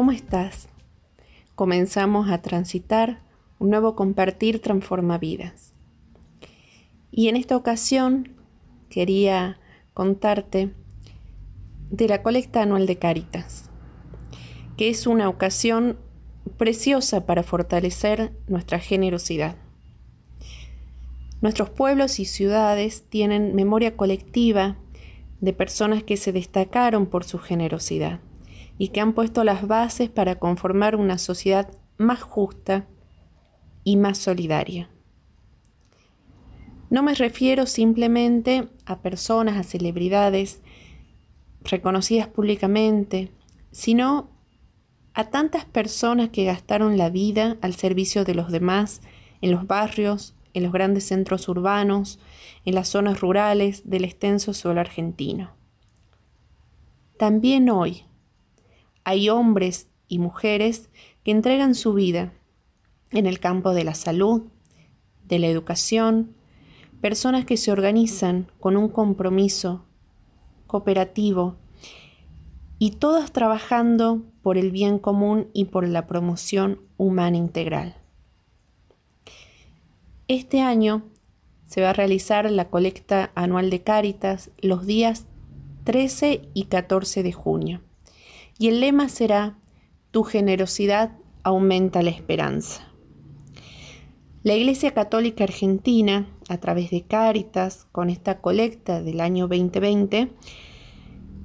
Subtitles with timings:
[0.00, 0.70] ¿Cómo estás?
[1.54, 3.20] Comenzamos a transitar
[3.58, 5.74] un nuevo compartir transforma vidas.
[7.10, 8.34] Y en esta ocasión
[8.88, 9.60] quería
[9.92, 10.72] contarte
[11.90, 13.68] de la colecta anual de Caritas,
[14.78, 15.98] que es una ocasión
[16.56, 19.56] preciosa para fortalecer nuestra generosidad.
[21.42, 24.78] Nuestros pueblos y ciudades tienen memoria colectiva
[25.42, 28.20] de personas que se destacaron por su generosidad
[28.80, 32.86] y que han puesto las bases para conformar una sociedad más justa
[33.84, 34.88] y más solidaria.
[36.88, 40.62] No me refiero simplemente a personas, a celebridades
[41.62, 43.30] reconocidas públicamente,
[43.70, 44.30] sino
[45.12, 49.02] a tantas personas que gastaron la vida al servicio de los demás
[49.42, 52.18] en los barrios, en los grandes centros urbanos,
[52.64, 55.50] en las zonas rurales del extenso suelo argentino.
[57.18, 58.04] También hoy,
[59.10, 60.88] hay hombres y mujeres
[61.24, 62.32] que entregan su vida
[63.10, 64.44] en el campo de la salud,
[65.24, 66.36] de la educación,
[67.00, 69.84] personas que se organizan con un compromiso
[70.68, 71.56] cooperativo
[72.78, 77.96] y todas trabajando por el bien común y por la promoción humana integral.
[80.28, 81.02] Este año
[81.66, 85.26] se va a realizar la colecta anual de Cáritas los días
[85.82, 87.80] 13 y 14 de junio
[88.60, 89.56] y el lema será,
[90.10, 92.86] Tu generosidad aumenta la esperanza.
[94.42, 100.32] La Iglesia Católica Argentina, a través de Cáritas, con esta colecta del año 2020,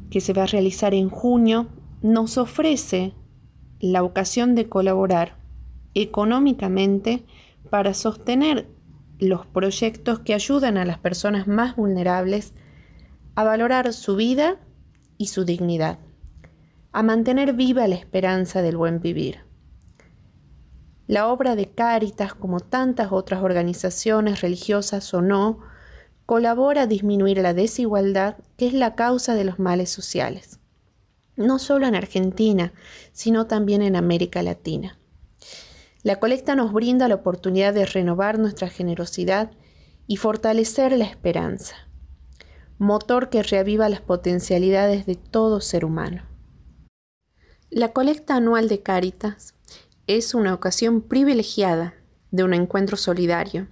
[0.09, 1.69] que se va a realizar en junio,
[2.01, 3.13] nos ofrece
[3.79, 5.37] la ocasión de colaborar
[5.93, 7.23] económicamente
[7.69, 8.67] para sostener
[9.19, 12.53] los proyectos que ayudan a las personas más vulnerables
[13.35, 14.59] a valorar su vida
[15.17, 15.99] y su dignidad
[16.95, 19.39] a mantener viva la esperanza del buen vivir.
[21.07, 25.59] La obra de Cáritas, como tantas otras organizaciones religiosas o no,
[26.25, 30.61] colabora a disminuir la desigualdad que es la causa de los males sociales,
[31.35, 32.71] no solo en Argentina,
[33.11, 34.97] sino también en América Latina.
[36.01, 39.51] La colecta nos brinda la oportunidad de renovar nuestra generosidad
[40.07, 41.75] y fortalecer la esperanza,
[42.77, 46.33] motor que reaviva las potencialidades de todo ser humano.
[47.71, 49.55] La colecta anual de Cáritas
[50.05, 51.95] es una ocasión privilegiada
[52.29, 53.67] de un encuentro solidario.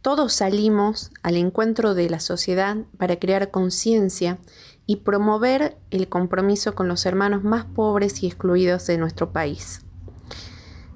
[0.00, 4.38] Todos salimos al encuentro de la sociedad para crear conciencia
[4.86, 9.82] y promover el compromiso con los hermanos más pobres y excluidos de nuestro país.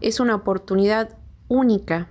[0.01, 1.19] Es una oportunidad
[1.49, 2.09] única,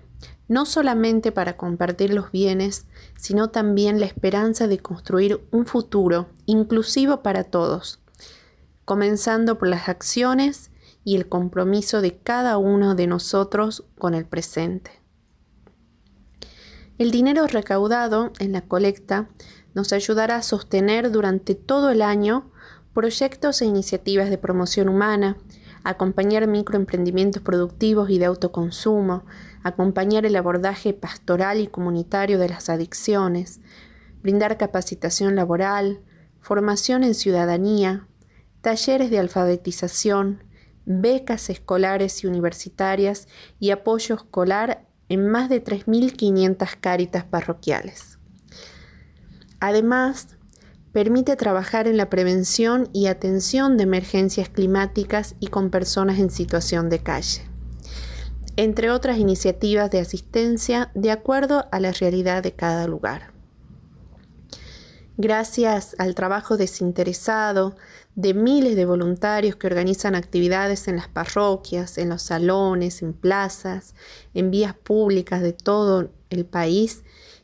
[0.47, 2.85] no solamente para compartir los bienes,
[3.17, 8.02] sino también la esperanza de construir un futuro inclusivo para todos
[8.85, 10.71] comenzando por las acciones
[11.03, 14.91] y el compromiso de cada uno de nosotros con el presente.
[16.97, 19.27] El dinero recaudado en la colecta
[19.73, 22.51] nos ayudará a sostener durante todo el año
[22.93, 25.37] proyectos e iniciativas de promoción humana,
[25.83, 29.25] acompañar microemprendimientos productivos y de autoconsumo,
[29.63, 33.59] acompañar el abordaje pastoral y comunitario de las adicciones,
[34.21, 36.01] brindar capacitación laboral,
[36.39, 38.07] formación en ciudadanía,
[38.63, 40.41] talleres de alfabetización,
[40.85, 43.27] becas escolares y universitarias
[43.59, 48.17] y apoyo escolar en más de 3.500 cáritas parroquiales.
[49.59, 50.37] Además,
[50.93, 56.89] permite trabajar en la prevención y atención de emergencias climáticas y con personas en situación
[56.89, 57.41] de calle,
[58.55, 63.33] entre otras iniciativas de asistencia de acuerdo a la realidad de cada lugar.
[65.17, 67.75] Gracias al trabajo desinteresado
[68.15, 73.95] de miles de voluntarios que organizan actividades en las parroquias, en los salones, en plazas,
[74.33, 77.03] en vías públicas de todo el país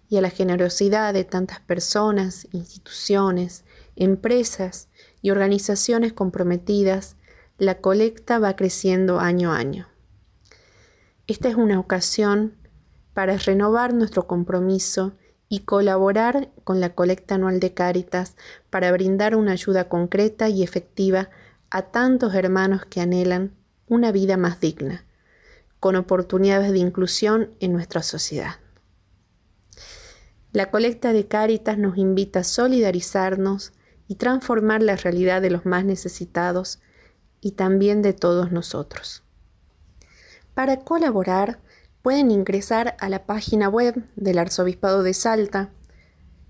[0.09, 3.63] y a la generosidad de tantas personas, instituciones,
[3.95, 4.89] empresas
[5.21, 7.15] y organizaciones comprometidas,
[7.57, 9.87] la colecta va creciendo año a año.
[11.27, 12.55] Esta es una ocasión
[13.13, 15.13] para renovar nuestro compromiso
[15.49, 18.35] y colaborar con la colecta anual de Cáritas
[18.69, 21.29] para brindar una ayuda concreta y efectiva
[21.71, 23.55] a tantos hermanos que anhelan
[23.87, 25.05] una vida más digna,
[25.79, 28.55] con oportunidades de inclusión en nuestra sociedad.
[30.51, 33.73] La colecta de Cáritas nos invita a solidarizarnos
[34.07, 36.79] y transformar la realidad de los más necesitados
[37.41, 39.23] y también de todos nosotros.
[40.53, 41.59] Para colaborar,
[42.01, 45.69] pueden ingresar a la página web del Arzobispado de Salta,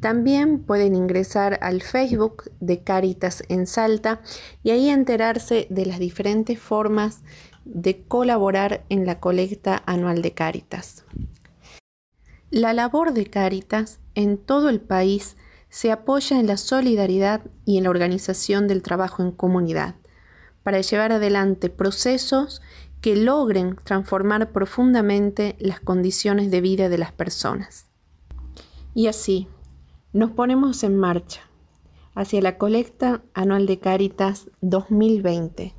[0.00, 4.20] También pueden ingresar al Facebook de Caritas en Salta
[4.62, 7.22] y ahí enterarse de las diferentes formas
[7.64, 11.04] de colaborar en la colecta anual de Caritas.
[12.50, 15.36] La labor de Caritas en todo el país
[15.70, 19.94] se apoya en la solidaridad y en la organización del trabajo en comunidad
[20.62, 22.62] para llevar adelante procesos
[23.00, 27.86] que logren transformar profundamente las condiciones de vida de las personas.
[28.94, 29.48] Y así,
[30.12, 31.42] nos ponemos en marcha
[32.14, 35.74] hacia la colecta anual de Cáritas 2020,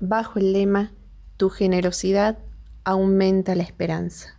[0.00, 0.92] bajo el lema
[1.38, 2.38] Tu generosidad
[2.84, 4.38] aumenta la esperanza.